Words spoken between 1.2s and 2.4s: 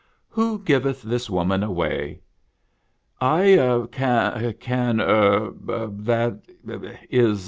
woman away?""